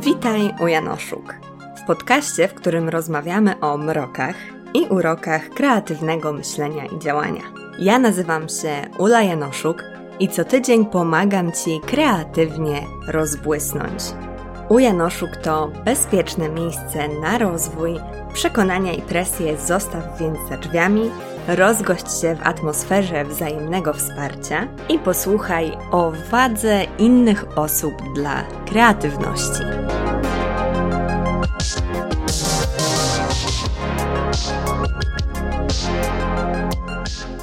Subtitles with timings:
[0.00, 1.34] Witaj u Janoszuk.
[1.82, 4.36] W podcaście, w którym rozmawiamy o mrokach
[4.74, 7.42] i urokach kreatywnego myślenia i działania.
[7.78, 9.84] Ja nazywam się Ula Janoszuk
[10.20, 14.02] i co tydzień pomagam Ci kreatywnie rozbłysnąć.
[14.68, 18.00] U Janoszuk to bezpieczne miejsce na rozwój,
[18.32, 21.10] przekonania i presję zostaw więc za drzwiami,
[21.48, 29.62] rozgość się w atmosferze wzajemnego wsparcia i posłuchaj o wadze innych osób dla kreatywności.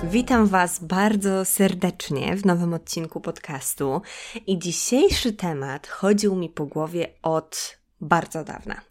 [0.04, 4.02] Witam Was bardzo serdecznie w nowym odcinku podcastu.
[4.48, 8.82] I dzisiejszy temat chodził mi po głowie od bardzo dawna,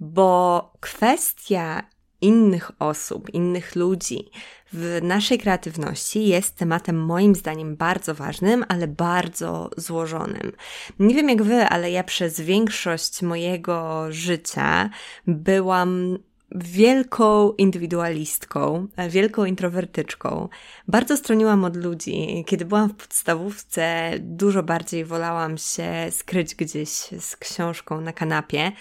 [0.00, 1.82] bo kwestia
[2.20, 4.30] innych osób, innych ludzi
[4.72, 10.52] w naszej kreatywności jest tematem moim zdaniem bardzo ważnym, ale bardzo złożonym.
[10.98, 14.90] Nie wiem jak wy, ale ja przez większość mojego życia
[15.26, 16.18] byłam
[16.54, 20.48] wielką indywidualistką, wielką introwertyczką.
[20.88, 22.44] Bardzo stroniłam od ludzi.
[22.46, 28.72] Kiedy byłam w podstawówce, dużo bardziej wolałam się skryć gdzieś z książką na kanapie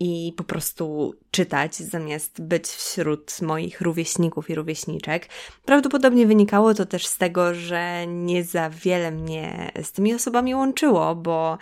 [0.00, 5.28] i po prostu czytać, zamiast być wśród moich rówieśników i rówieśniczek.
[5.64, 11.14] Prawdopodobnie wynikało to też z tego, że nie za wiele mnie z tymi osobami łączyło,
[11.14, 11.58] bo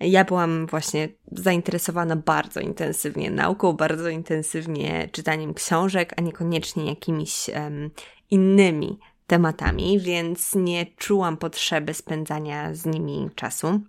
[0.00, 7.90] ja byłam właśnie zainteresowana bardzo intensywnie nauką, bardzo intensywnie czytaniem książek, a niekoniecznie jakimiś um,
[8.30, 13.80] innymi tematami, więc nie czułam potrzeby spędzania z nimi czasu.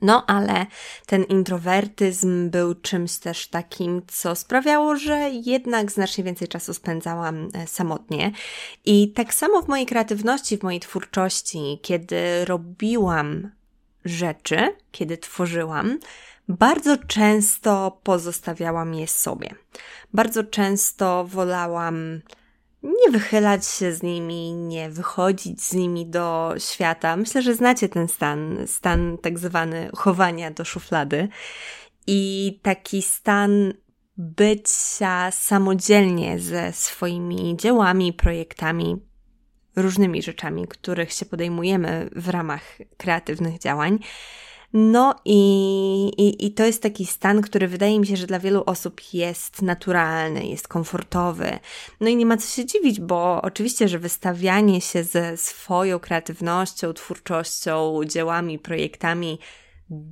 [0.00, 0.66] No, ale
[1.06, 7.66] ten introwertyzm był czymś też takim, co sprawiało, że jednak znacznie więcej czasu spędzałam e,
[7.66, 8.32] samotnie.
[8.84, 13.50] I tak samo w mojej kreatywności, w mojej twórczości, kiedy robiłam
[14.04, 15.98] rzeczy, kiedy tworzyłam,
[16.48, 19.54] bardzo często pozostawiałam je sobie.
[20.12, 22.20] Bardzo często wolałam
[22.82, 27.16] nie wychylać się z nimi, nie wychodzić z nimi do świata.
[27.16, 31.28] Myślę, że znacie ten stan, stan tak zwany chowania do szuflady
[32.06, 33.72] i taki stan
[34.16, 38.96] bycia samodzielnie ze swoimi dziełami, projektami,
[39.76, 42.62] różnymi rzeczami, których się podejmujemy w ramach
[42.96, 43.98] kreatywnych działań.
[44.72, 45.40] No i,
[46.16, 49.62] i, i to jest taki stan, który wydaje mi się, że dla wielu osób jest
[49.62, 51.58] naturalny, jest komfortowy.
[52.00, 56.92] No i nie ma co się dziwić, bo oczywiście, że wystawianie się ze swoją kreatywnością,
[56.92, 59.38] twórczością, dziełami, projektami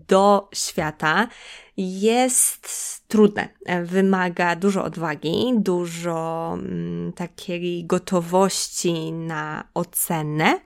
[0.08, 1.28] do świata
[1.76, 2.68] jest
[3.08, 3.48] trudne.
[3.84, 10.60] Wymaga dużo odwagi, dużo mm, takiej gotowości na ocenę.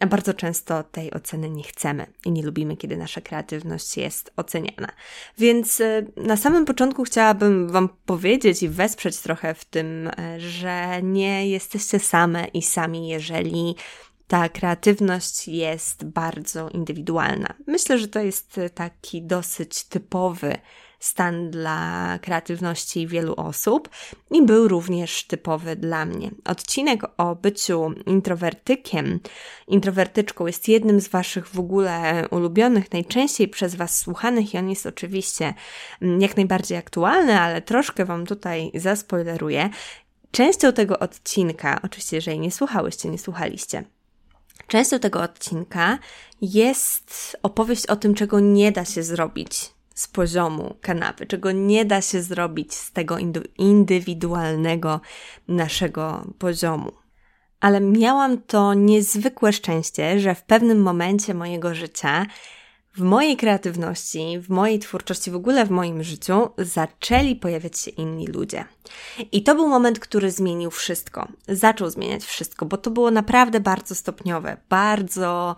[0.00, 4.88] A bardzo często tej oceny nie chcemy i nie lubimy, kiedy nasza kreatywność jest oceniana.
[5.38, 11.02] Więc y, na samym początku chciałabym Wam powiedzieć i wesprzeć trochę w tym, y, że
[11.02, 13.76] nie jesteście same i sami, jeżeli
[14.28, 17.54] ta kreatywność jest bardzo indywidualna.
[17.66, 20.56] Myślę, że to jest taki dosyć typowy
[20.98, 23.88] stan dla kreatywności wielu osób
[24.30, 26.30] i był również typowy dla mnie.
[26.44, 29.20] Odcinek o byciu introwertykiem,
[29.68, 34.86] introwertyczką jest jednym z Waszych w ogóle ulubionych, najczęściej przez Was słuchanych i on jest
[34.86, 35.54] oczywiście
[36.18, 39.70] jak najbardziej aktualny, ale troszkę Wam tutaj zaspoileruję.
[40.30, 43.84] Częścią tego odcinka, oczywiście, jeżeli nie słuchałyście, nie słuchaliście,
[44.66, 45.98] Częścią tego odcinka
[46.40, 52.00] jest opowieść o tym, czego nie da się zrobić z poziomu kanapy, czego nie da
[52.00, 53.16] się zrobić z tego
[53.58, 55.00] indywidualnego
[55.48, 56.92] naszego poziomu.
[57.60, 62.26] Ale miałam to niezwykłe szczęście, że w pewnym momencie mojego życia
[62.96, 68.26] w mojej kreatywności, w mojej twórczości, w ogóle w moim życiu zaczęli pojawiać się inni
[68.26, 68.64] ludzie.
[69.32, 71.28] I to był moment, który zmienił wszystko.
[71.48, 75.56] Zaczął zmieniać wszystko, bo to było naprawdę bardzo stopniowe, bardzo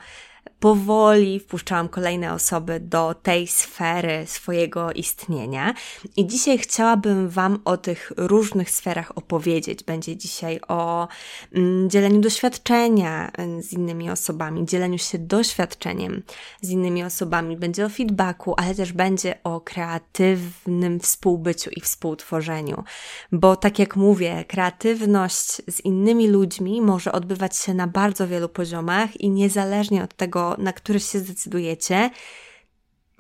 [0.67, 5.75] powoli wpuszczałam kolejne osoby do tej sfery swojego istnienia.
[6.17, 9.85] I dzisiaj chciałabym Wam o tych różnych sferach opowiedzieć.
[9.85, 11.09] Będzie dzisiaj o
[11.55, 16.23] mm, dzieleniu doświadczenia mm, z innymi osobami, dzieleniu się doświadczeniem
[16.61, 22.85] z innymi osobami, będzie o feedbacku, ale też będzie o kreatywnym współbyciu i współtworzeniu.
[23.33, 29.21] Bo tak jak mówię, kreatywność z innymi ludźmi może odbywać się na bardzo wielu poziomach
[29.21, 32.11] i niezależnie od tego, na który się zdecydujecie,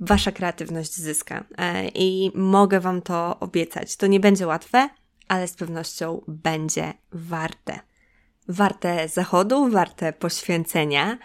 [0.00, 1.44] wasza kreatywność zyska.
[1.58, 3.96] E, I mogę wam to obiecać.
[3.96, 4.88] To nie będzie łatwe,
[5.28, 7.80] ale z pewnością będzie warte.
[8.48, 11.18] Warte zachodu, warte poświęcenia,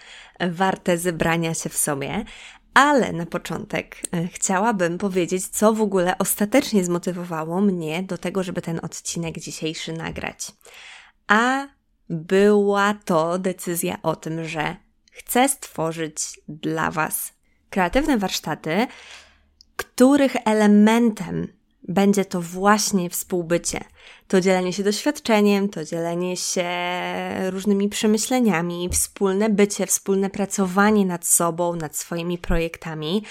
[0.49, 2.25] warte zebrania się w sobie.
[2.73, 8.61] Ale na początek e, chciałabym powiedzieć, co w ogóle ostatecznie zmotywowało mnie do tego, żeby
[8.61, 10.51] ten odcinek dzisiejszy nagrać.
[11.27, 11.67] A
[12.09, 14.75] była to decyzja o tym, że
[15.25, 17.33] chcę stworzyć dla Was
[17.69, 18.87] kreatywne warsztaty,
[19.75, 21.47] których elementem
[21.87, 23.79] będzie to właśnie współbycie.
[24.27, 26.69] To dzielenie się doświadczeniem, to dzielenie się
[27.49, 33.23] różnymi przemyśleniami, wspólne bycie, wspólne pracowanie nad sobą, nad swoimi projektami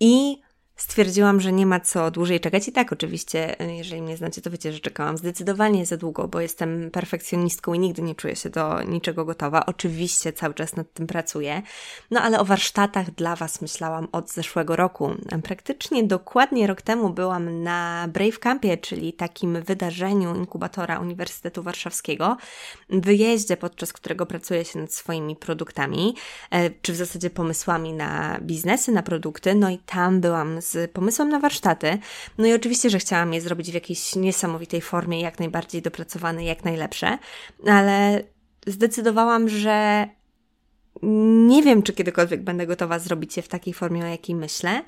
[0.00, 0.42] i
[0.82, 2.68] stwierdziłam, że nie ma co dłużej czekać.
[2.68, 6.90] I tak, oczywiście, jeżeli mnie znacie, to wiecie, że czekałam zdecydowanie za długo, bo jestem
[6.90, 9.66] perfekcjonistką i nigdy nie czuję się do niczego gotowa.
[9.66, 11.62] Oczywiście cały czas nad tym pracuję.
[12.10, 15.10] No ale o warsztatach dla Was myślałam od zeszłego roku.
[15.42, 22.36] Praktycznie dokładnie rok temu byłam na Brave Campie, czyli takim wydarzeniu inkubatora Uniwersytetu Warszawskiego,
[22.88, 26.14] wyjeździe, podczas którego pracuję się nad swoimi produktami,
[26.50, 29.54] e, czy w zasadzie pomysłami na biznesy, na produkty.
[29.54, 31.98] No i tam byłam z pomysłem na warsztaty.
[32.38, 36.64] No i oczywiście, że chciałam je zrobić w jakiejś niesamowitej formie, jak najbardziej dopracowane, jak
[36.64, 37.18] najlepsze,
[37.66, 38.22] ale
[38.66, 40.08] zdecydowałam, że
[41.46, 44.82] nie wiem, czy kiedykolwiek będę gotowa zrobić je w takiej formie, o jakiej myślę,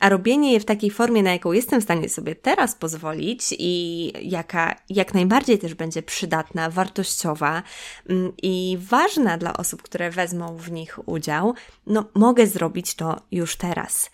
[0.00, 4.12] a robienie je w takiej formie, na jaką jestem w stanie sobie teraz pozwolić i
[4.22, 7.62] jaka jak najbardziej też będzie przydatna, wartościowa
[8.08, 11.54] mm, i ważna dla osób, które wezmą w nich udział,
[11.86, 14.10] no mogę zrobić to już teraz.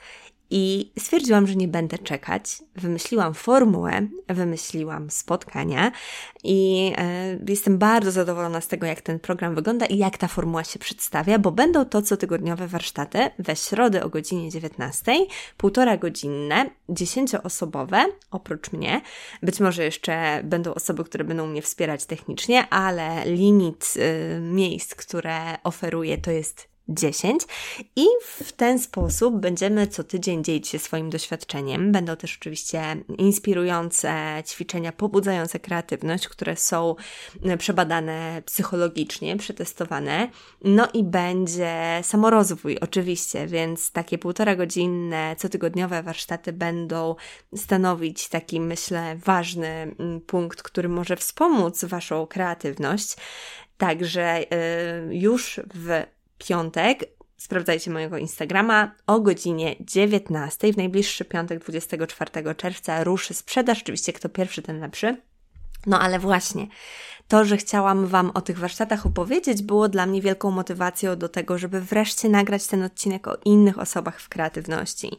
[0.51, 2.59] I stwierdziłam, że nie będę czekać.
[2.77, 5.93] Wymyśliłam formułę, wymyśliłam spotkania
[6.45, 10.65] i e, jestem bardzo zadowolona z tego, jak ten program wygląda i jak ta formuła
[10.65, 15.13] się przedstawia, bo będą to cotygodniowe warsztaty we środę o godzinie 19,
[15.57, 19.01] półtora godzinne, dziesięcioosobowe, oprócz mnie.
[19.43, 25.63] Być może jeszcze będą osoby, które będą mnie wspierać technicznie, ale limit y, miejsc, które
[25.65, 27.43] oferuję, to jest 10
[27.97, 31.93] i w ten sposób będziemy co tydzień dzielić się swoim doświadczeniem.
[31.93, 36.95] Będą też oczywiście inspirujące ćwiczenia pobudzające kreatywność, które są
[37.59, 40.29] przebadane psychologicznie, przetestowane.
[40.65, 47.15] No i będzie samorozwój oczywiście, więc takie półtora godzinne, cotygodniowe warsztaty będą
[47.57, 49.67] stanowić taki, myślę, ważny
[49.99, 53.17] mm, punkt, który może wspomóc Waszą kreatywność.
[53.79, 54.41] Także
[55.09, 57.05] yy, już w piątek
[57.37, 60.73] sprawdzajcie mojego Instagrama o godzinie 19.
[60.73, 63.83] W najbliższy piątek, 24 czerwca, ruszy sprzedaż.
[63.83, 65.17] Oczywiście, kto pierwszy, ten lepszy.
[65.87, 66.67] No ale właśnie,
[67.29, 71.59] to, że chciałam Wam o tych warsztatach opowiedzieć, było dla mnie wielką motywacją do tego,
[71.59, 75.11] żeby wreszcie nagrać ten odcinek o innych osobach w kreatywności.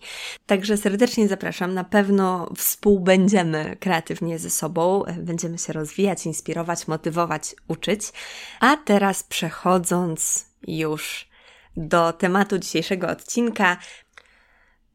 [0.46, 1.74] Także serdecznie zapraszam.
[1.74, 8.02] Na pewno współbędziemy kreatywnie ze sobą, będziemy się rozwijać, inspirować, motywować, uczyć.
[8.60, 11.28] A teraz przechodząc już
[11.78, 13.78] do tematu dzisiejszego odcinka.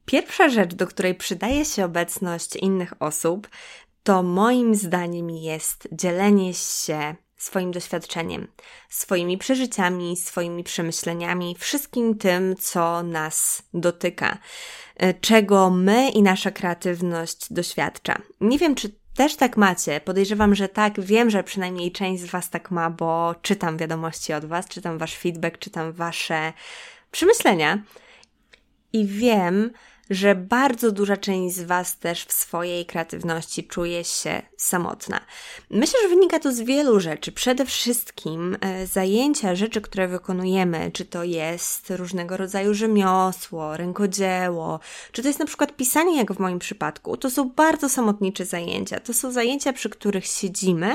[0.04, 3.48] Pierwsza rzecz, do której przydaje się obecność innych osób,
[4.02, 8.48] to moim zdaniem jest dzielenie się swoim doświadczeniem,
[8.88, 14.38] swoimi przeżyciami, swoimi przemyśleniami, wszystkim tym, co nas dotyka,
[15.20, 18.18] czego my i nasza kreatywność doświadcza.
[18.40, 20.00] Nie wiem, czy też tak macie?
[20.00, 21.00] Podejrzewam, że tak.
[21.00, 25.16] Wiem, że przynajmniej część z Was tak ma, bo czytam wiadomości od Was, czytam Wasz
[25.16, 26.52] feedback, czytam Wasze
[27.10, 27.82] przemyślenia
[28.92, 29.70] i wiem,
[30.10, 35.20] że bardzo duża część z Was też w swojej kreatywności czuje się samotna.
[35.70, 37.32] Myślę, że wynika to z wielu rzeczy.
[37.32, 44.80] Przede wszystkim e, zajęcia, rzeczy, które wykonujemy, czy to jest różnego rodzaju rzemiosło, rękodzieło,
[45.12, 49.00] czy to jest na przykład pisanie, jak w moim przypadku, to są bardzo samotnicze zajęcia.
[49.00, 50.94] To są zajęcia, przy których siedzimy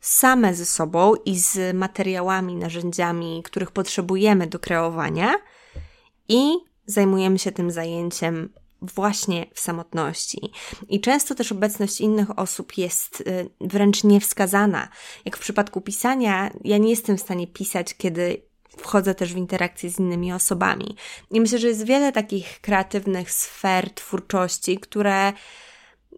[0.00, 5.34] same ze sobą i z materiałami, narzędziami, których potrzebujemy do kreowania
[6.28, 8.48] i zajmujemy się tym zajęciem
[8.82, 10.52] właśnie w samotności.
[10.88, 14.88] I często też obecność innych osób jest y, wręcz niewskazana.
[15.24, 18.42] Jak w przypadku pisania, ja nie jestem w stanie pisać, kiedy
[18.78, 20.96] wchodzę też w interakcję z innymi osobami.
[21.30, 25.32] I myślę, że jest wiele takich kreatywnych sfer twórczości, które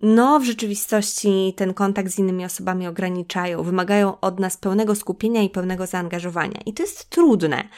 [0.03, 5.51] no, w rzeczywistości ten kontakt z innymi osobami ograniczają, wymagają od nas pełnego skupienia i
[5.51, 6.61] pełnego zaangażowania.
[6.67, 7.69] I to jest trudne.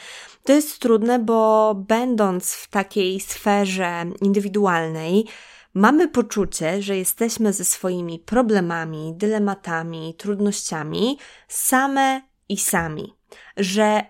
[0.43, 5.25] To jest trudne, bo będąc w takiej sferze indywidualnej,
[5.73, 11.17] mamy poczucie, że jesteśmy ze swoimi problemami, dylematami, trudnościami
[11.47, 13.13] same i sami.
[13.57, 14.05] Że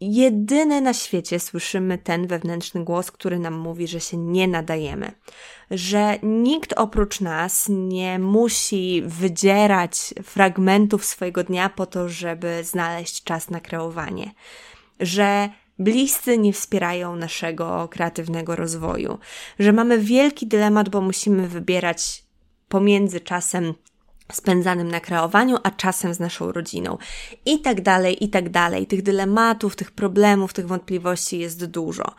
[0.00, 5.12] jedyny na świecie słyszymy ten wewnętrzny głos, który nam mówi, że się nie nadajemy,
[5.70, 13.50] że nikt oprócz nas nie musi wydzierać fragmentów swojego dnia po to, żeby znaleźć czas
[13.50, 14.30] na kreowanie,
[15.00, 15.48] że
[15.78, 19.18] bliscy nie wspierają naszego kreatywnego rozwoju,
[19.58, 22.24] że mamy wielki dylemat, bo musimy wybierać
[22.68, 23.74] pomiędzy czasem
[24.32, 26.98] spędzanym na kreowaniu, a czasem z naszą rodziną.
[27.46, 28.86] I tak dalej, i tak dalej.
[28.86, 32.14] Tych dylematów, tych problemów, tych wątpliwości jest dużo.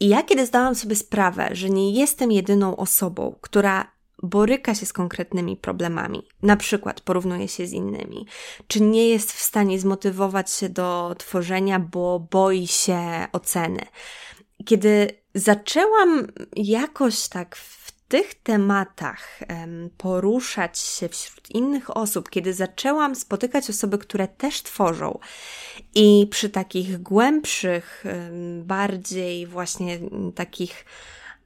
[0.00, 3.93] I ja kiedy zdałam sobie sprawę, że nie jestem jedyną osobą, która
[4.24, 8.26] boryka się z konkretnymi problemami, na przykład porównuje się z innymi,
[8.66, 13.80] czy nie jest w stanie zmotywować się do tworzenia, bo boi się oceny.
[14.64, 16.26] Kiedy zaczęłam
[16.56, 19.40] jakoś tak w tych tematach
[19.96, 25.18] poruszać się wśród innych osób, kiedy zaczęłam spotykać osoby, które też tworzą
[25.94, 28.04] i przy takich głębszych,
[28.62, 29.98] bardziej właśnie
[30.34, 30.84] takich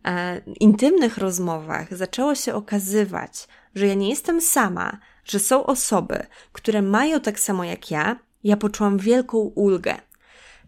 [0.04, 6.82] e, intymnych rozmowach zaczęło się okazywać, że ja nie jestem sama, że są osoby, które
[6.82, 9.96] mają tak samo jak ja, ja poczułam wielką ulgę.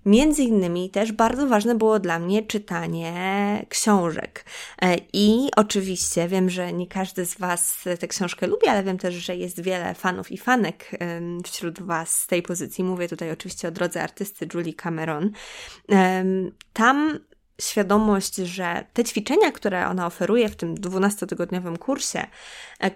[0.06, 4.44] Między innymi też bardzo ważne było dla mnie czytanie książek.
[4.82, 9.14] E, I oczywiście wiem, że nie każdy z Was tę książkę lubi, ale wiem też,
[9.14, 10.90] że jest wiele fanów i fanek
[11.44, 12.84] wśród Was z tej pozycji.
[12.84, 15.30] Mówię tutaj oczywiście o drodze artysty Julie Cameron.
[16.72, 17.18] Tam
[17.60, 22.26] świadomość, że te ćwiczenia, które ona oferuje w tym 12-tygodniowym kursie,
[22.80, 22.90] e,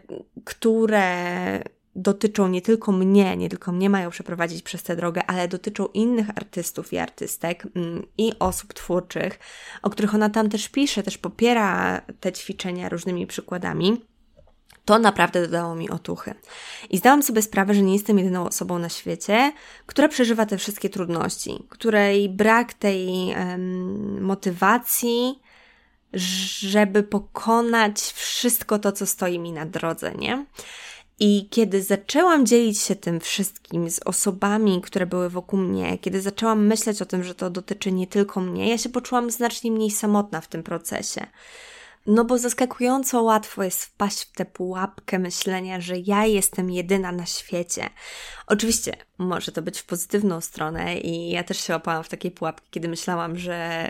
[0.44, 1.64] które
[1.96, 6.30] dotyczą nie tylko mnie, nie tylko mnie mają przeprowadzić przez tę drogę, ale dotyczą innych
[6.30, 9.38] artystów i artystek mm, i osób twórczych,
[9.82, 14.04] o których ona tam też pisze, też popiera te ćwiczenia różnymi przykładami
[14.84, 16.34] to naprawdę dodało mi otuchy.
[16.90, 19.52] I zdałam sobie sprawę, że nie jestem jedyną osobą na świecie,
[19.86, 25.40] która przeżywa te wszystkie trudności, której brak tej um, motywacji,
[26.12, 30.46] żeby pokonać wszystko to, co stoi mi na drodze, nie?
[31.20, 36.66] I kiedy zaczęłam dzielić się tym wszystkim z osobami, które były wokół mnie, kiedy zaczęłam
[36.66, 40.40] myśleć o tym, że to dotyczy nie tylko mnie, ja się poczułam znacznie mniej samotna
[40.40, 41.26] w tym procesie.
[42.06, 47.26] No bo zaskakująco łatwo jest wpaść w tę pułapkę myślenia, że ja jestem jedyna na
[47.26, 47.90] świecie.
[48.46, 52.68] Oczywiście może to być w pozytywną stronę i ja też się łapałam w takiej pułapki,
[52.70, 53.88] kiedy myślałam, że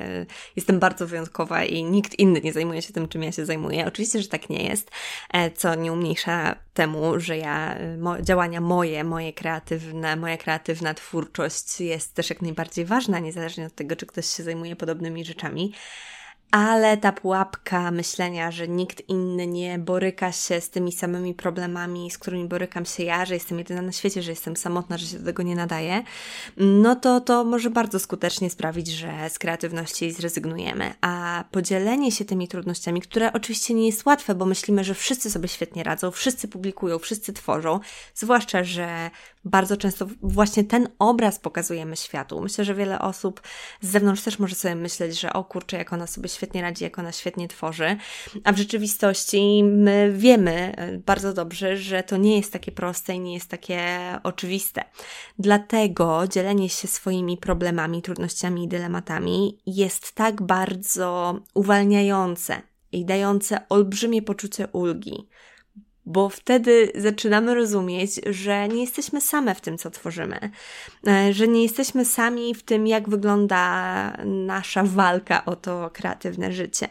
[0.57, 3.87] jestem bardzo wyjątkowa i nikt inny nie zajmuje się tym, czym ja się zajmuję.
[3.87, 4.91] Oczywiście, że tak nie jest,
[5.33, 11.81] e, co nie umniejsza temu, że ja, mo, działania moje, moje kreatywne, moja kreatywna twórczość
[11.81, 15.73] jest też jak najbardziej ważna, niezależnie od tego, czy ktoś się zajmuje podobnymi rzeczami
[16.51, 22.19] ale ta pułapka myślenia, że nikt inny nie boryka się z tymi samymi problemami, z
[22.19, 25.25] którymi borykam się ja, że jestem jedyna na świecie, że jestem samotna, że się do
[25.25, 26.03] tego nie nadaje,
[26.57, 30.95] no to to może bardzo skutecznie sprawić, że z kreatywności zrezygnujemy.
[31.01, 35.49] A podzielenie się tymi trudnościami, które oczywiście nie jest łatwe, bo myślimy, że wszyscy sobie
[35.49, 37.81] świetnie radzą, wszyscy publikują, wszyscy tworzą,
[38.15, 39.11] zwłaszcza, że
[39.45, 42.41] bardzo często właśnie ten obraz pokazujemy światu.
[42.41, 43.43] Myślę, że wiele osób
[43.81, 46.99] z zewnątrz też może sobie myśleć, że o kurczę, jak ona sobie świetnie radzi, jak
[46.99, 47.97] ona świetnie tworzy,
[48.45, 53.21] a w rzeczywistości my wiemy e, bardzo dobrze, że to nie jest takie proste i
[53.21, 53.89] nie jest takie
[54.23, 54.85] oczywiste.
[55.39, 64.23] Dlatego dzielenie się swoimi problemami, trudnościami i dylematami jest tak bardzo uwalniające i dające olbrzymie
[64.23, 65.29] poczucie ulgi
[66.07, 70.51] bo wtedy zaczynamy rozumieć, że nie jesteśmy same w tym, co tworzymy,
[71.07, 73.65] e, że nie jesteśmy sami w tym, jak wygląda
[74.25, 76.89] nasza walka o to kreatywne życie.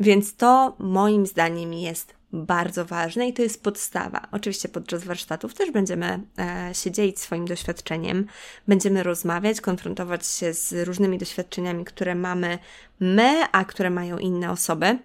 [0.00, 4.28] Więc to moim zdaniem jest bardzo ważne i to jest podstawa.
[4.32, 8.26] Oczywiście podczas warsztatów też będziemy e, się dzielić swoim doświadczeniem,
[8.68, 12.58] będziemy rozmawiać, konfrontować się z różnymi doświadczeniami, które mamy
[13.00, 14.98] my, a które mają inne osoby.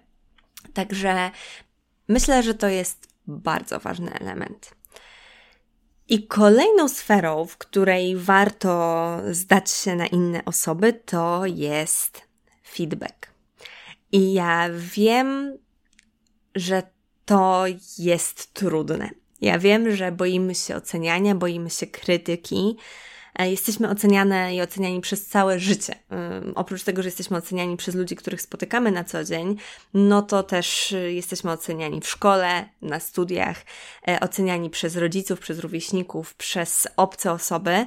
[0.74, 1.30] Także
[2.08, 4.74] myślę, że to jest bardzo ważny element.
[6.08, 12.22] I kolejną sferą, w której warto zdać się na inne osoby, to jest
[12.68, 13.30] feedback.
[14.12, 15.58] I ja wiem,
[16.54, 16.82] że
[17.24, 17.64] to
[17.98, 19.10] jest trudne.
[19.40, 22.76] Ja wiem, że boimy się oceniania, boimy się krytyki,
[23.38, 25.94] jesteśmy oceniane i oceniani przez całe życie.
[26.54, 29.56] Oprócz tego, że jesteśmy oceniani przez ludzi, których spotykamy na co dzień,
[29.94, 33.64] no to też y, jesteśmy oceniani w szkole, na studiach,
[34.08, 37.86] e, oceniani przez rodziców, przez rówieśników, przez obce osoby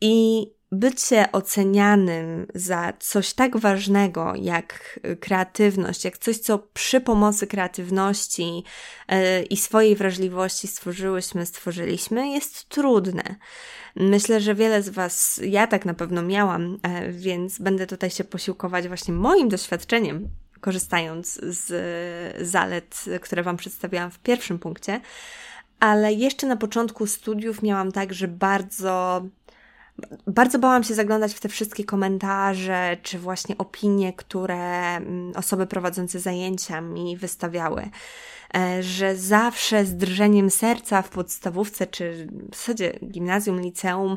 [0.00, 8.64] i bycie ocenianym za coś tak ważnego jak kreatywność, jak coś, co przy pomocy kreatywności
[9.08, 9.16] yy,
[9.50, 13.22] i swojej wrażliwości stworzyłyśmy, stworzyliśmy, jest trudne.
[13.96, 18.24] Myślę, że wiele z Was, ja tak na pewno miałam, yy, więc będę tutaj się
[18.24, 20.28] posiłkować właśnie moim doświadczeniem,
[20.60, 25.00] korzystając z zalet, które Wam przedstawiałam w pierwszym punkcie.
[25.80, 29.22] Ale jeszcze na początku studiów miałam tak, że bardzo
[30.26, 36.20] bardzo bałam się zaglądać w te wszystkie komentarze, czy właśnie opinie, które mm, osoby prowadzące
[36.20, 37.90] zajęcia mi wystawiały.
[38.56, 44.16] E, że zawsze z drżeniem serca w podstawówce, czy w zasadzie gimnazjum, liceum,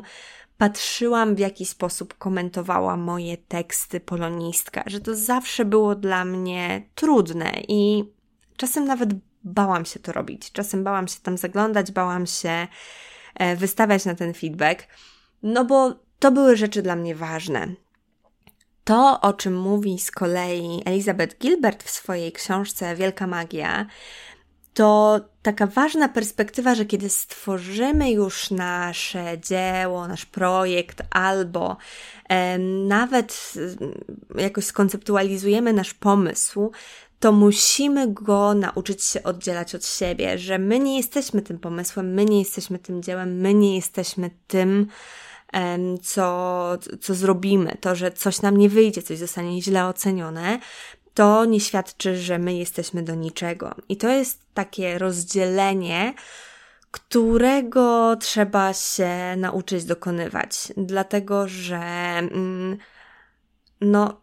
[0.58, 7.52] patrzyłam, w jaki sposób komentowała moje teksty polonistka, że to zawsze było dla mnie trudne
[7.68, 8.04] i
[8.56, 9.10] czasem nawet
[9.44, 10.52] bałam się to robić.
[10.52, 12.68] Czasem bałam się tam zaglądać, bałam się
[13.34, 14.86] e, wystawiać na ten feedback,
[15.42, 17.68] no bo to były rzeczy dla mnie ważne.
[18.84, 23.86] To, o czym mówi z kolei Elizabeth Gilbert w swojej książce Wielka Magia,
[24.74, 31.76] to taka ważna perspektywa, że kiedy stworzymy już nasze dzieło, nasz projekt, albo
[32.28, 32.58] e,
[32.88, 33.52] nawet
[34.36, 36.70] e, jakoś skonceptualizujemy nasz pomysł,
[37.20, 42.24] to musimy go nauczyć się oddzielać od siebie, że my nie jesteśmy tym pomysłem, my
[42.24, 44.86] nie jesteśmy tym dziełem, my nie jesteśmy tym,
[46.02, 47.76] co, co zrobimy.
[47.80, 50.58] To, że coś nam nie wyjdzie, coś zostanie źle ocenione,
[51.14, 53.74] to nie świadczy, że my jesteśmy do niczego.
[53.88, 56.14] I to jest takie rozdzielenie,
[56.90, 62.78] którego trzeba się nauczyć dokonywać, dlatego że, mm,
[63.80, 64.20] no,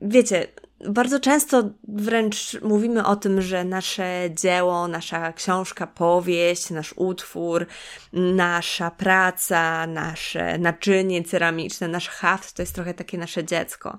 [0.00, 0.46] wiecie,
[0.88, 7.66] bardzo często wręcz mówimy o tym, że nasze dzieło, nasza książka, powieść, nasz utwór,
[8.12, 13.98] nasza praca, nasze naczynie ceramiczne, nasz haft to jest trochę takie nasze dziecko.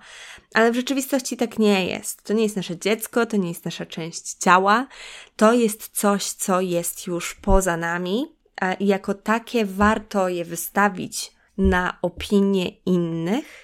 [0.54, 2.24] Ale w rzeczywistości tak nie jest.
[2.24, 4.88] To nie jest nasze dziecko, to nie jest nasza część ciała,
[5.36, 8.36] to jest coś, co jest już poza nami
[8.80, 13.62] i jako takie warto je wystawić na opinię innych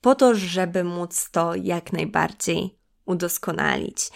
[0.00, 4.10] po to, żeby móc to jak najbardziej udoskonalić.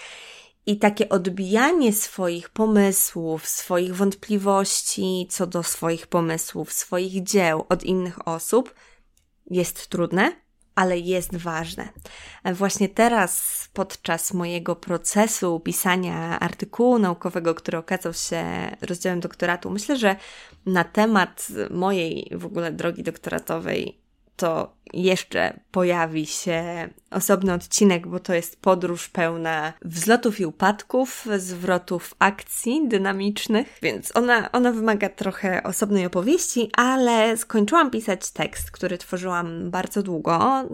[0.66, 8.28] I takie odbijanie swoich pomysłów, swoich wątpliwości co do swoich pomysłów, swoich dzieł od innych
[8.28, 8.74] osób
[9.50, 10.32] jest trudne,
[10.74, 11.88] ale jest ważne.
[12.54, 18.44] Właśnie teraz, podczas mojego procesu pisania artykułu naukowego, który okazał się
[18.80, 20.16] rozdziałem doktoratu, myślę, że
[20.66, 24.03] na temat mojej w ogóle drogi doktoratowej
[24.36, 32.14] to jeszcze pojawi się osobny odcinek, bo to jest podróż pełna wzlotów i upadków, zwrotów
[32.18, 39.70] akcji dynamicznych, więc ona, ona wymaga trochę osobnej opowieści, ale skończyłam pisać tekst, który tworzyłam
[39.70, 40.64] bardzo długo,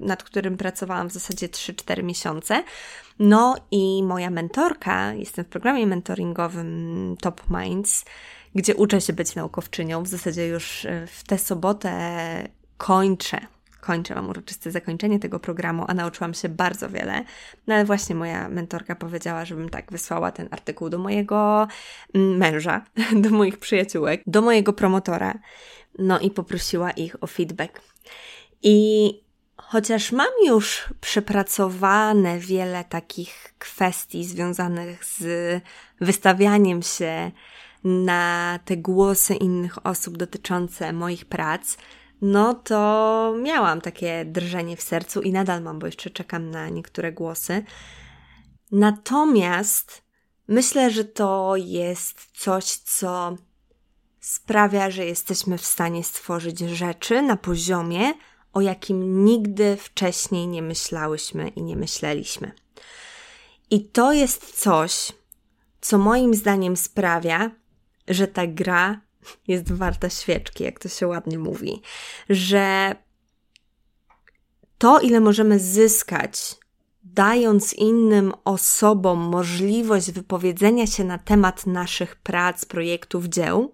[0.00, 2.62] nad którym pracowałam w zasadzie 3-4 miesiące.
[3.18, 8.04] No i moja mentorka, jestem w programie mentoringowym Top Minds,
[8.54, 10.02] gdzie uczę się być naukowczynią.
[10.02, 11.90] W zasadzie już w tę sobotę
[12.80, 13.40] kończę.
[13.80, 17.24] Kończę, mam uroczyste zakończenie tego programu, a nauczyłam się bardzo wiele.
[17.66, 21.68] No ale właśnie moja mentorka powiedziała, żebym tak wysłała ten artykuł do mojego
[22.14, 22.84] mm, męża,
[23.22, 25.34] do moich przyjaciółek, do mojego promotora.
[25.98, 27.80] No i poprosiła ich o feedback.
[28.62, 29.20] I
[29.56, 35.22] chociaż mam już przepracowane wiele takich kwestii związanych z
[36.00, 37.30] wystawianiem się
[37.84, 41.76] na te głosy innych osób dotyczące moich prac,
[42.22, 47.12] no to miałam takie drżenie w sercu i nadal mam, bo jeszcze czekam na niektóre
[47.12, 47.64] głosy.
[48.72, 50.02] Natomiast
[50.48, 53.36] myślę, że to jest coś, co
[54.20, 58.12] sprawia, że jesteśmy w stanie stworzyć rzeczy na poziomie,
[58.52, 62.52] o jakim nigdy wcześniej nie myślałyśmy i nie myśleliśmy.
[63.70, 65.12] I to jest coś,
[65.80, 67.50] co moim zdaniem sprawia,
[68.08, 69.00] że ta gra
[69.48, 71.82] jest warta świeczki, jak to się ładnie mówi,
[72.28, 72.94] że
[74.78, 76.56] to, ile możemy zyskać,
[77.04, 83.72] dając innym osobom możliwość wypowiedzenia się na temat naszych prac, projektów, dzieł,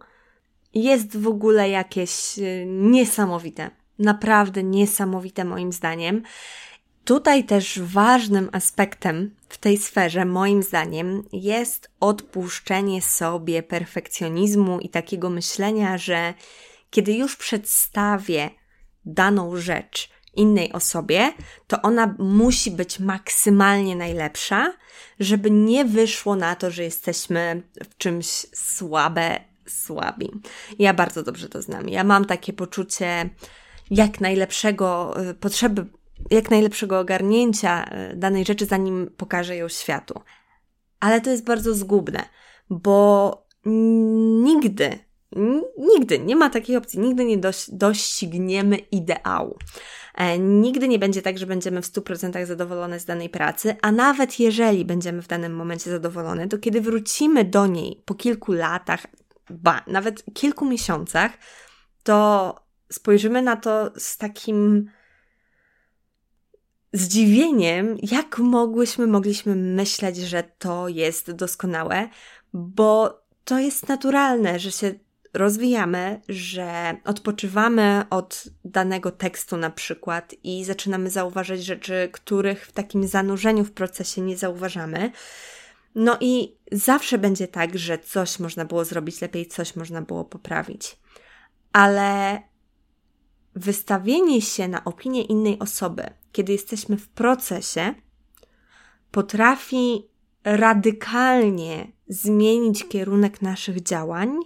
[0.75, 3.71] jest w ogóle jakieś y, niesamowite.
[3.99, 6.23] Naprawdę niesamowite moim zdaniem.
[7.07, 15.31] Tutaj też ważnym aspektem w tej sferze, moim zdaniem, jest odpuszczenie sobie perfekcjonizmu i takiego
[15.31, 16.35] myślenia, że
[16.91, 18.51] kiedy już przedstawię
[19.05, 21.33] daną rzecz innej osobie,
[21.67, 24.73] to ona musi być maksymalnie najlepsza,
[25.21, 30.31] żeby nie wyszło na to, że jesteśmy w czymś słabe, słabi.
[30.79, 31.89] Ja bardzo dobrze to znam.
[31.89, 33.31] Ja mam takie poczucie
[33.91, 35.87] jak najlepszego, y, potrzeby
[36.31, 40.21] jak najlepszego ogarnięcia e, danej rzeczy, zanim pokażę ją światu.
[41.01, 42.25] Ale to jest bardzo zgubne,
[42.71, 43.47] bo
[44.45, 44.99] nigdy,
[45.79, 49.59] nigdy nie ma takiej opcji, nigdy nie doś, dościgniemy ideału.
[50.15, 54.41] E, nigdy nie będzie tak, że będziemy w 100% zadowolone z danej pracy, a nawet
[54.41, 59.07] jeżeli będziemy w danym momencie zadowolone, to kiedy wrócimy do niej po kilku latach,
[59.51, 61.33] ba, nawet kilku miesiącach,
[62.03, 62.55] to
[62.93, 64.91] spojrzymy na to z takim
[66.93, 72.09] zdziwieniem, jak mogłyśmy, mogliśmy myśleć, że to jest doskonałe,
[72.53, 74.95] bo to jest naturalne, że się
[75.35, 83.09] rozwijamy, że odpoczywamy od danego tekstu na przykład i zaczynamy zauważać rzeczy, których w takim
[83.09, 85.11] zanurzeniu w procesie nie zauważamy.
[85.95, 90.97] No i zawsze będzie tak, że coś można było zrobić lepiej, coś można było poprawić.
[91.73, 92.43] Ale
[93.57, 97.95] wystawienie się na opinię innej osoby, kiedy jesteśmy w procesie,
[99.11, 100.09] potrafi
[100.45, 104.39] radykalnie zmienić kierunek naszych działań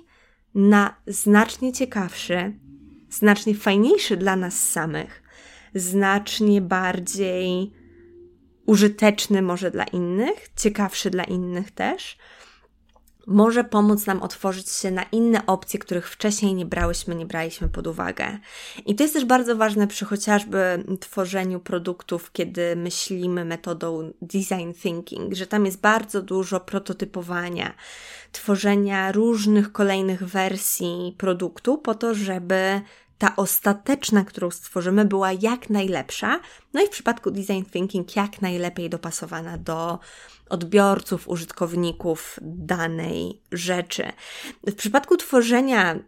[0.55, 2.59] na znacznie ciekawszy,
[3.11, 5.23] znacznie fajniejszy dla nas samych,
[5.75, 7.73] znacznie bardziej
[8.67, 12.19] użyteczny może dla innych, ciekawszy dla innych też,
[13.31, 17.87] może pomóc nam otworzyć się na inne opcje, których wcześniej nie brałyśmy, nie braliśmy pod
[17.87, 18.39] uwagę.
[18.87, 25.35] I to jest też bardzo ważne przy chociażby tworzeniu produktów, kiedy myślimy metodą design thinking,
[25.35, 27.75] że tam jest bardzo dużo prototypowania,
[28.33, 32.81] tworzenia różnych kolejnych wersji produktu po to, żeby
[33.21, 36.41] ta ostateczna, którą stworzymy, była jak najlepsza.
[36.73, 39.99] No i w przypadku design thinking jak najlepiej dopasowana do
[40.49, 44.13] odbiorców, użytkowników danej rzeczy.
[44.67, 45.99] W przypadku tworzenia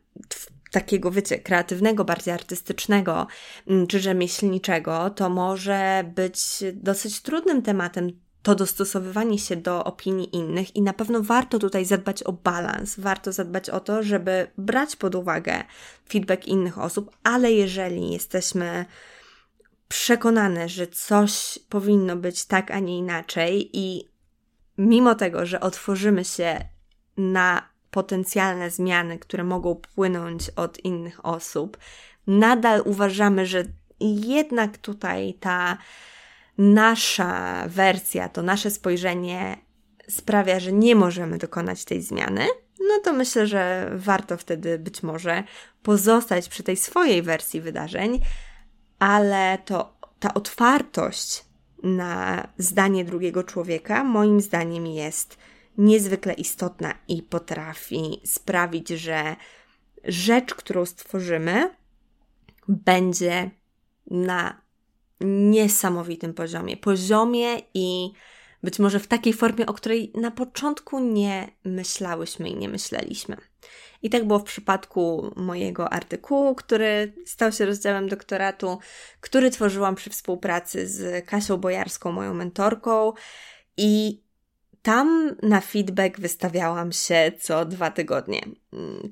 [0.70, 3.27] takiego, wiecie, kreatywnego, bardziej artystycznego
[3.66, 6.38] mm, czy rzemieślniczego, to może być
[6.72, 8.11] dosyć trudnym tematem
[8.42, 13.33] to dostosowywanie się do opinii innych i na pewno warto tutaj zadbać o balans, warto
[13.33, 15.64] zadbać o to, żeby brać pod uwagę
[16.09, 18.85] feedback innych osób, ale jeżeli jesteśmy
[19.88, 24.09] przekonane, że coś powinno być tak, a nie inaczej i
[24.78, 26.59] mimo tego, że otworzymy się
[27.16, 31.78] na potencjalne zmiany, które mogą płynąć od innych osób,
[32.26, 33.64] nadal uważamy, że
[34.00, 35.78] jednak tutaj ta
[36.59, 39.57] nasza wersja, to nasze spojrzenie
[40.09, 42.47] sprawia, że nie możemy dokonać tej zmiany,
[42.81, 45.45] no to myślę, że warto wtedy być może
[45.83, 48.21] pozostać przy tej swojej wersji wydarzeń,
[48.99, 51.45] ale to ta otwartość
[51.83, 55.38] na zdanie drugiego człowieka, moim zdaniem jest
[55.79, 59.37] niezwykle istotna i potrafi sprawić, że
[60.05, 61.71] rzecz, którą stworzymy,
[62.69, 63.51] będzie
[64.11, 64.62] na
[65.24, 66.76] niesamowitym poziomie.
[66.76, 68.12] Poziomie i
[68.62, 73.37] być może w takiej formie, o której na początku nie myślałyśmy i nie myśleliśmy.
[74.02, 78.78] I tak było w przypadku mojego artykułu, który stał się rozdziałem doktoratu,
[79.20, 83.12] który tworzyłam przy współpracy z Kasią Bojarską, moją mentorką.
[83.76, 84.21] I
[84.83, 88.40] tam na feedback wystawiałam się co dwa tygodnie.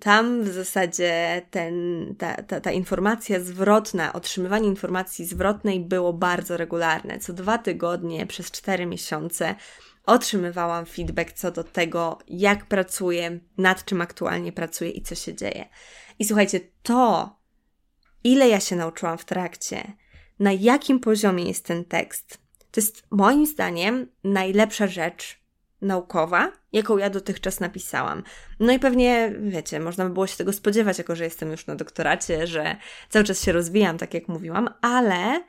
[0.01, 1.75] Tam w zasadzie ten,
[2.19, 7.19] ta, ta, ta informacja zwrotna, otrzymywanie informacji zwrotnej było bardzo regularne.
[7.19, 9.55] Co dwa tygodnie przez cztery miesiące
[10.07, 15.69] otrzymywałam feedback co do tego, jak pracuję, nad czym aktualnie pracuję i co się dzieje.
[16.19, 17.37] I słuchajcie, to,
[18.25, 19.93] ile ja się nauczyłam w trakcie,
[20.39, 22.39] na jakim poziomie jest ten tekst,
[22.71, 25.40] to jest moim zdaniem najlepsza rzecz
[25.83, 28.23] naukowa, jaką ja dotychczas napisałam.
[28.61, 31.77] No i pewnie, wiecie, można by było się tego spodziewać, jako że jestem już na
[31.77, 32.77] doktoracie, że
[33.09, 35.41] cały czas się rozwijam, tak jak mówiłam, ale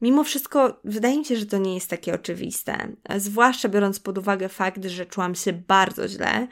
[0.00, 4.48] Mimo wszystko, wydaje mi się, że to nie jest takie oczywiste, zwłaszcza biorąc pod uwagę
[4.48, 6.48] fakt, że czułam się bardzo źle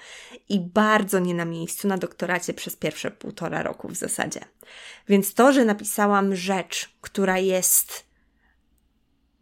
[0.49, 4.40] i bardzo nie na miejscu na doktoracie przez pierwsze półtora roku w zasadzie.
[5.09, 8.07] Więc to, że napisałam rzecz, która jest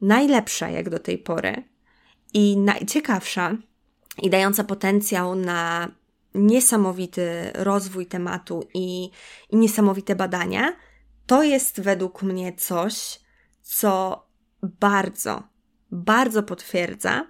[0.01, 1.65] najlepsza jak do tej pory
[2.35, 3.57] i najciekawsza
[4.19, 5.89] i dająca potencjał na
[6.35, 9.11] niesamowity rozwój tematu i,
[9.51, 10.77] i niesamowite badania,
[11.27, 13.21] to jest według mnie coś,
[13.63, 14.27] co
[14.63, 15.43] bardzo,
[15.91, 17.27] bardzo potwierdza,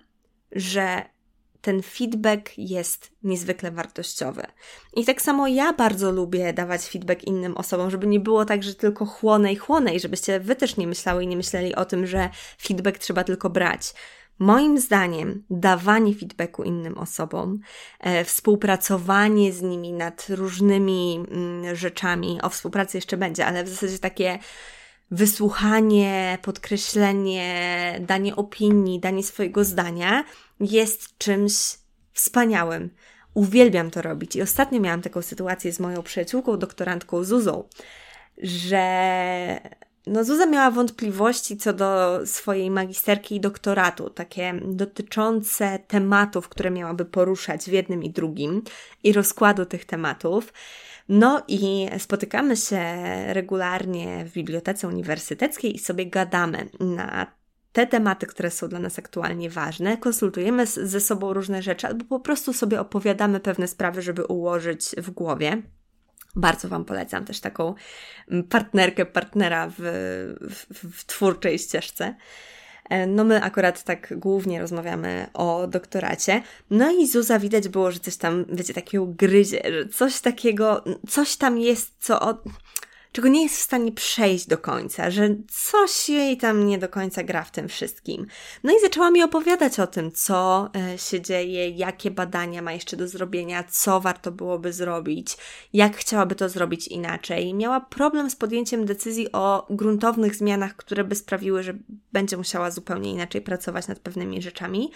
[0.52, 1.12] że
[1.60, 4.42] ten feedback jest niezwykle wartościowy.
[4.96, 8.74] I tak samo ja bardzo lubię dawać feedback innym osobom, żeby nie było tak, że
[8.74, 12.06] tylko chłonę i chłonę i żebyście wy też nie myślały i nie myśleli o tym,
[12.06, 13.94] że feedback trzeba tylko brać.
[14.38, 17.58] Moim zdaniem, dawanie feedbacku innym osobom,
[18.00, 23.98] e, współpracowanie z nimi nad różnymi mm, rzeczami, o współpracy jeszcze będzie, ale w zasadzie
[23.98, 24.38] takie
[25.10, 30.24] wysłuchanie, podkreślenie, danie opinii, danie swojego zdania
[30.60, 31.52] jest czymś
[32.12, 32.90] wspaniałym.
[33.34, 34.36] Uwielbiam to robić.
[34.36, 37.68] I ostatnio miałam taką sytuację z moją przyjaciółką, doktorantką Zuzą,
[38.42, 39.60] że
[40.06, 47.04] no Zuza miała wątpliwości co do swojej magisterki i doktoratu, takie dotyczące tematów, które miałaby
[47.04, 48.62] poruszać w jednym i drugim
[49.04, 50.52] i rozkładu tych tematów.
[51.08, 52.82] No i spotykamy się
[53.26, 57.26] regularnie w bibliotece uniwersyteckiej i sobie gadamy na
[57.72, 62.20] te tematy, które są dla nas aktualnie ważne, konsultujemy ze sobą różne rzeczy albo po
[62.20, 65.62] prostu sobie opowiadamy pewne sprawy, żeby ułożyć w głowie.
[66.34, 67.74] Bardzo Wam polecam też taką
[68.48, 69.74] partnerkę, partnera w,
[70.40, 72.14] w, w twórczej ścieżce.
[72.90, 76.42] E, no my akurat tak głównie rozmawiamy o doktoracie.
[76.70, 81.36] No i Zuza widać było, że coś tam, wiecie, takiego gryzie, że coś takiego, coś
[81.36, 82.20] tam jest, co...
[82.20, 82.44] Od
[83.12, 87.22] czego nie jest w stanie przejść do końca, że coś jej tam nie do końca
[87.22, 88.26] gra w tym wszystkim.
[88.64, 92.96] No i zaczęła mi opowiadać o tym, co e, się dzieje, jakie badania ma jeszcze
[92.96, 95.36] do zrobienia, co warto byłoby zrobić,
[95.72, 97.54] jak chciałaby to zrobić inaczej.
[97.54, 101.74] Miała problem z podjęciem decyzji o gruntownych zmianach, które by sprawiły, że
[102.12, 104.90] będzie musiała zupełnie inaczej pracować nad pewnymi rzeczami.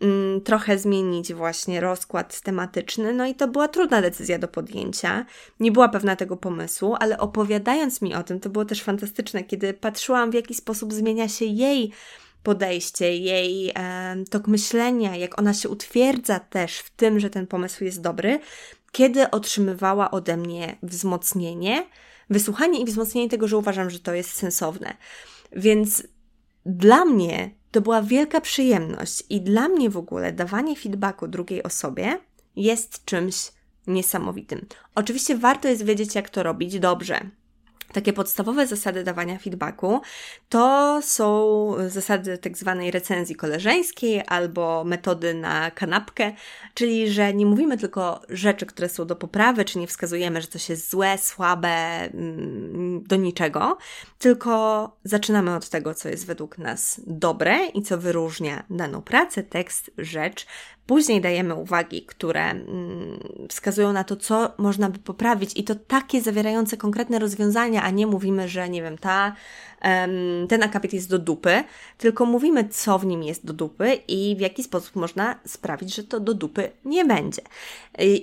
[0.00, 5.26] Mm, trochę zmienić właśnie rozkład tematyczny, no i to była trudna decyzja do podjęcia.
[5.60, 9.74] Nie była pewna tego pomysłu, ale opowiadając mi o tym, to było też fantastyczne, kiedy
[9.74, 11.92] patrzyłam, w jaki sposób zmienia się jej
[12.42, 17.84] podejście, jej e, tok myślenia, jak ona się utwierdza też w tym, że ten pomysł
[17.84, 18.40] jest dobry,
[18.92, 21.86] kiedy otrzymywała ode mnie wzmocnienie,
[22.30, 24.96] wysłuchanie i wzmocnienie tego, że uważam, że to jest sensowne.
[25.52, 26.02] Więc
[26.66, 32.18] dla mnie to była wielka przyjemność i dla mnie w ogóle dawanie feedbacku drugiej osobie
[32.56, 33.52] jest czymś
[33.86, 34.66] niesamowitym.
[34.94, 37.30] Oczywiście warto jest wiedzieć, jak to robić dobrze,
[37.92, 40.00] takie podstawowe zasady dawania feedbacku
[40.48, 46.32] to są zasady tak zwanej recenzji koleżeńskiej albo metody na kanapkę,
[46.74, 50.68] czyli że nie mówimy tylko rzeczy, które są do poprawy, czy nie wskazujemy, że coś
[50.68, 53.78] jest złe, słabe, mm, do niczego,
[54.18, 59.90] tylko zaczynamy od tego, co jest według nas dobre i co wyróżnia daną pracę, tekst,
[59.98, 60.46] rzecz,
[60.86, 63.18] Później dajemy uwagi, które mm,
[63.48, 68.06] wskazują na to, co można by poprawić, i to takie zawierające konkretne rozwiązania, a nie
[68.06, 69.32] mówimy, że nie wiem, ta,
[70.48, 71.64] ten akapit jest do dupy,
[71.98, 76.04] tylko mówimy, co w nim jest do dupy i w jaki sposób można sprawić, że
[76.04, 77.42] to do dupy nie będzie.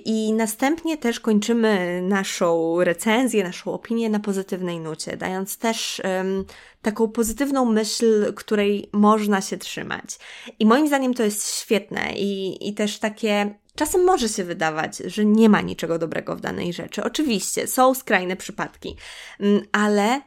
[0.04, 6.44] I następnie też kończymy naszą recenzję, naszą opinię na pozytywnej nucie, dając też um,
[6.82, 10.18] taką pozytywną myśl, której można się trzymać.
[10.58, 15.24] I moim zdaniem to jest świetne i, i też takie Czasem może się wydawać, że
[15.24, 17.04] nie ma niczego dobrego w danej rzeczy.
[17.04, 18.96] Oczywiście, są skrajne przypadki,
[19.40, 20.20] mm, ale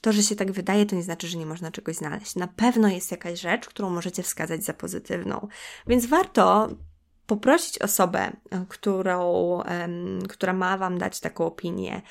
[0.00, 2.36] to, że się tak wydaje, to nie znaczy, że nie można czegoś znaleźć.
[2.36, 5.48] Na pewno jest jakaś rzecz, którą możecie wskazać za pozytywną.
[5.86, 6.68] Więc warto
[7.26, 8.32] poprosić osobę,
[8.68, 9.58] którą,
[10.28, 12.02] która ma Wam dać taką opinię,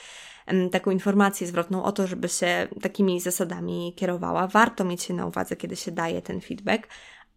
[0.71, 4.47] taką informację zwrotną o to, żeby się takimi zasadami kierowała.
[4.47, 6.87] Warto mieć się na uwadze, kiedy się daje ten feedback,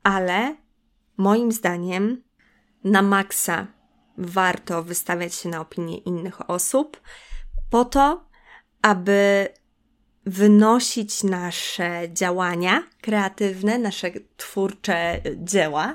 [0.02, 0.56] ale
[1.16, 2.22] moim zdaniem
[2.84, 3.66] na maksa
[4.18, 7.00] warto wystawiać się na opinię innych osób
[7.70, 8.28] po to,
[8.82, 9.48] aby
[10.26, 15.94] wynosić nasze działania kreatywne, nasze twórcze dzieła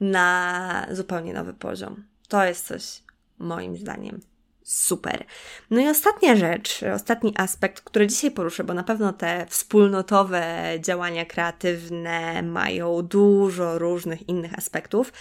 [0.00, 2.04] na zupełnie nowy poziom.
[2.28, 3.02] To jest coś,
[3.38, 4.20] moim zdaniem,
[4.68, 5.24] super.
[5.70, 11.24] No i ostatnia rzecz, ostatni aspekt, który dzisiaj poruszę, bo na pewno te wspólnotowe działania
[11.24, 15.12] kreatywne mają dużo różnych innych aspektów,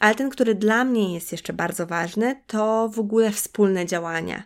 [0.00, 4.42] ale ten, który dla mnie jest jeszcze bardzo ważny, to w ogóle wspólne działania.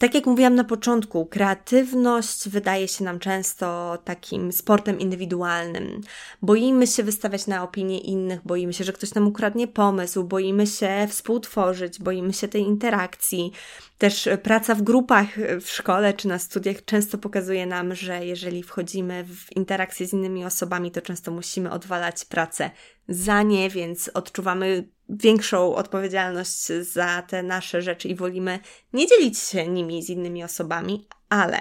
[0.00, 6.00] Tak jak mówiłam na początku, kreatywność wydaje się nam często takim sportem indywidualnym.
[6.42, 11.06] Boimy się wystawiać na opinie innych, boimy się, że ktoś nam ukradnie pomysł, boimy się
[11.08, 13.52] współtworzyć, boimy się tej interakcji.
[13.98, 15.26] Też praca w grupach
[15.60, 20.44] w szkole czy na studiach często pokazuje nam, że jeżeli wchodzimy w interakcję z innymi
[20.44, 22.70] osobami, to często musimy odwalać pracę
[23.08, 28.58] za nie, więc odczuwamy większą odpowiedzialność za te nasze rzeczy i wolimy
[28.92, 31.60] nie dzielić się nimi z innymi osobami, ale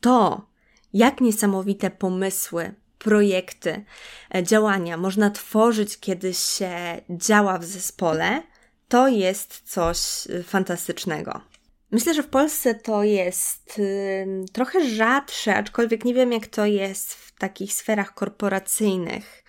[0.00, 0.46] to,
[0.92, 3.84] jak niesamowite pomysły, projekty,
[4.34, 8.42] e, działania można tworzyć, kiedy się działa w zespole,
[8.88, 11.40] to jest coś y, fantastycznego.
[11.90, 17.14] Myślę, że w Polsce to jest y, trochę rzadsze, aczkolwiek nie wiem, jak to jest
[17.14, 19.44] w takich sferach korporacyjnych.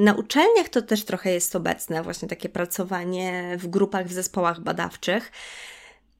[0.00, 5.32] Na uczelniach to też trochę jest obecne, właśnie takie pracowanie w grupach, w zespołach badawczych.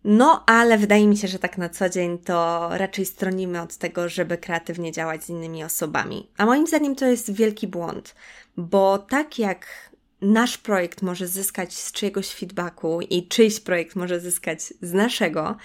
[0.05, 4.09] No, ale wydaje mi się, że tak na co dzień to raczej stronimy od tego,
[4.09, 6.31] żeby kreatywnie działać z innymi osobami.
[6.37, 8.15] A moim zdaniem to jest wielki błąd,
[8.57, 9.91] bo tak jak
[10.21, 15.57] nasz projekt może zyskać z czyjegoś feedbacku i czyjś projekt może zyskać z naszego,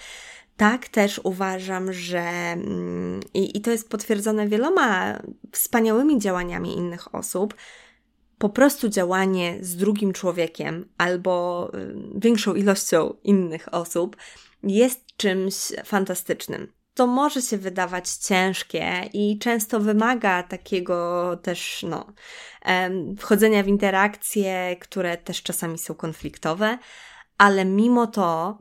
[0.57, 5.19] tak też uważam, że mm, i, i to jest potwierdzone wieloma
[5.51, 7.53] wspaniałymi działaniami innych osób,
[8.37, 14.17] po prostu działanie z drugim człowiekiem albo y, większą ilością innych osób
[14.63, 16.73] jest czymś fantastycznym.
[16.93, 22.13] To może się wydawać ciężkie i często wymaga takiego też, no,
[23.17, 26.77] wchodzenia w interakcje, które też czasami są konfliktowe,
[27.37, 28.57] ale mimo to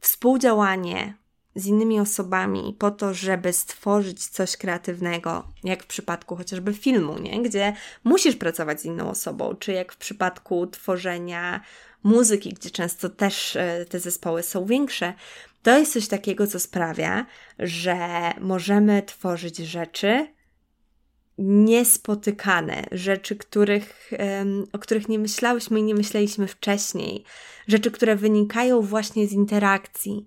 [0.00, 1.19] współdziałanie
[1.54, 7.42] z innymi osobami po to, żeby stworzyć coś kreatywnego, jak w przypadku chociażby filmu, nie?
[7.42, 7.72] gdzie
[8.04, 11.60] musisz pracować z inną osobą, czy jak w przypadku tworzenia
[12.02, 15.14] muzyki, gdzie często też e, te zespoły są większe,
[15.62, 17.26] to jest coś takiego, co sprawia,
[17.58, 17.96] że
[18.40, 20.26] możemy tworzyć rzeczy
[21.38, 24.10] niespotykane, rzeczy, których,
[24.72, 27.24] o których nie myślałyśmy i nie myśleliśmy wcześniej,
[27.68, 30.26] rzeczy, które wynikają właśnie z interakcji.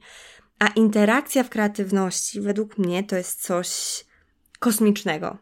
[0.63, 3.69] A interakcja w kreatywności, według mnie, to jest coś
[4.59, 5.37] kosmicznego.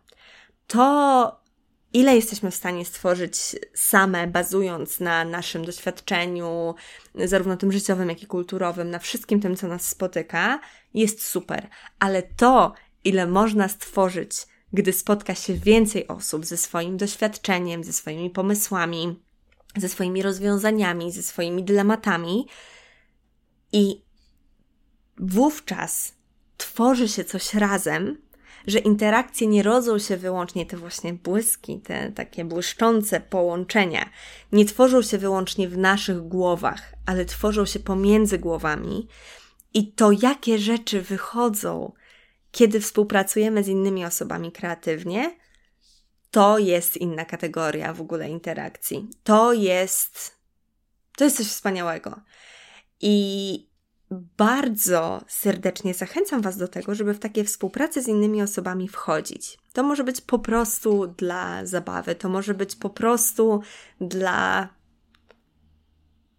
[0.67, 1.41] To,
[1.93, 3.35] ile jesteśmy w stanie stworzyć
[3.73, 6.75] same, bazując na naszym doświadczeniu,
[7.15, 10.59] zarówno tym życiowym, jak i kulturowym, na wszystkim tym, co nas spotyka,
[10.93, 11.67] jest super.
[11.99, 14.31] Ale to, ile można stworzyć,
[14.73, 19.19] gdy spotka się więcej osób ze swoim doświadczeniem, ze swoimi pomysłami,
[19.77, 22.47] ze swoimi rozwiązaniami, ze swoimi dylematami
[23.71, 24.10] i
[25.21, 26.13] wówczas
[26.57, 28.17] tworzy się coś razem,
[28.67, 34.09] że interakcje nie rodzą się wyłącznie te właśnie błyski, te takie błyszczące połączenia,
[34.51, 39.07] nie tworzą się wyłącznie w naszych głowach, ale tworzą się pomiędzy głowami.
[39.73, 41.93] I to, jakie rzeczy wychodzą,
[42.51, 45.37] kiedy współpracujemy z innymi osobami kreatywnie,
[46.31, 49.09] to jest inna kategoria w ogóle interakcji.
[49.23, 50.37] To jest,
[51.17, 52.21] to jest coś wspaniałego.
[53.01, 53.70] I
[54.37, 59.57] bardzo serdecznie zachęcam Was do tego, żeby w takie współprace z innymi osobami wchodzić.
[59.73, 63.61] To może być po prostu dla zabawy, to może być po prostu
[64.01, 64.69] dla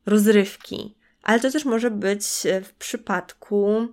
[0.06, 2.24] rozrywki, ale to też może być
[2.64, 3.88] w przypadku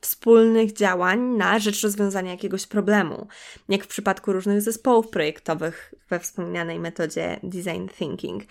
[0.00, 3.26] wspólnych działań na rzecz rozwiązania jakiegoś problemu,
[3.68, 8.42] jak w przypadku różnych zespołów projektowych we wspomnianej metodzie design thinking.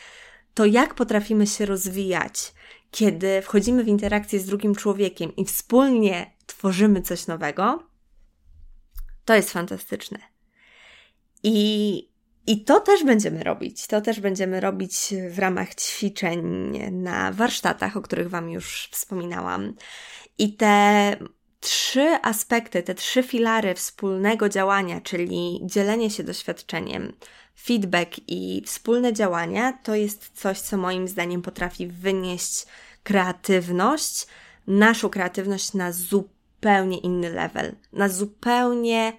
[0.54, 2.54] To jak potrafimy się rozwijać,
[2.96, 7.84] kiedy wchodzimy w interakcję z drugim człowiekiem i wspólnie tworzymy coś nowego,
[9.26, 10.20] to jest fantastyczne.
[11.44, 12.10] I,
[12.48, 13.88] I to też będziemy robić.
[13.88, 16.44] To też będziemy robić w ramach ćwiczeń
[16.92, 19.74] na warsztatach, o których Wam już wspominałam.
[20.38, 21.16] I te
[21.60, 27.14] trzy aspekty, te trzy filary wspólnego działania, czyli dzielenie się doświadczeniem,
[27.64, 32.66] feedback i wspólne działania, to jest coś, co moim zdaniem potrafi wynieść
[33.06, 34.28] kreatywność,
[34.68, 39.14] naszą kreatywność na zupełnie inny level, na zupełnie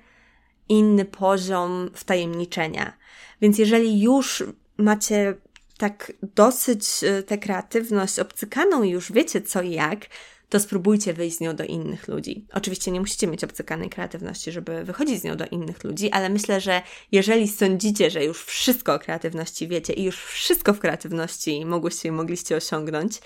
[0.68, 2.92] inny poziom wtajemniczenia.
[3.40, 4.44] Więc jeżeli już
[4.78, 5.34] macie
[5.78, 10.06] tak dosyć e, tę kreatywność obcykaną już wiecie co i jak,
[10.48, 12.46] to spróbujcie wyjść z nią do innych ludzi.
[12.52, 16.60] Oczywiście nie musicie mieć obcykanej kreatywności, żeby wychodzić z nią do innych ludzi, ale myślę,
[16.60, 16.82] że
[17.12, 22.12] jeżeli sądzicie, że już wszystko o kreatywności wiecie i już wszystko w kreatywności mogłyście i
[22.12, 23.20] mogliście osiągnąć,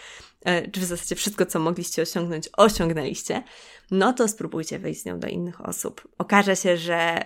[0.44, 3.42] e, czy w zasadzie wszystko, co mogliście osiągnąć, osiągnęliście,
[3.90, 6.08] no to spróbujcie wyjść z nią do innych osób.
[6.18, 7.22] Okaże się, że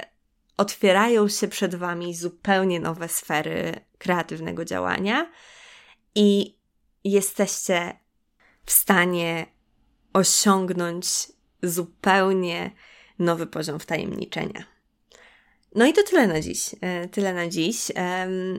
[0.57, 5.31] otwierają się przed Wami zupełnie nowe sfery kreatywnego działania
[6.15, 6.57] i
[7.05, 7.99] jesteście
[8.65, 9.54] w stanie
[10.15, 11.07] osiągnąć
[11.63, 12.71] zupełnie
[13.19, 14.75] nowy poziom wtajemniczenia.
[15.75, 16.71] No i to tyle na dziś.
[16.81, 17.77] E, tyle na dziś.